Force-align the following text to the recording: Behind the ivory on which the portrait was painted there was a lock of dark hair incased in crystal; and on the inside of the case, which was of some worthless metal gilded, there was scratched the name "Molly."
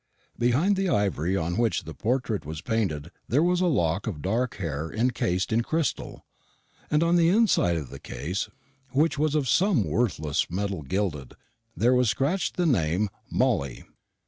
Behind 0.39 0.75
the 0.77 0.89
ivory 0.89 1.37
on 1.37 1.57
which 1.59 1.83
the 1.83 1.93
portrait 1.93 2.43
was 2.43 2.63
painted 2.63 3.11
there 3.27 3.43
was 3.43 3.61
a 3.61 3.67
lock 3.67 4.07
of 4.07 4.23
dark 4.23 4.55
hair 4.55 4.89
incased 4.89 5.53
in 5.53 5.61
crystal; 5.61 6.25
and 6.89 7.03
on 7.03 7.17
the 7.17 7.29
inside 7.29 7.77
of 7.77 7.91
the 7.91 7.99
case, 7.99 8.49
which 8.93 9.19
was 9.19 9.35
of 9.35 9.47
some 9.47 9.83
worthless 9.83 10.49
metal 10.49 10.81
gilded, 10.81 11.35
there 11.77 11.93
was 11.93 12.09
scratched 12.09 12.57
the 12.57 12.65
name 12.65 13.09
"Molly." 13.29 13.83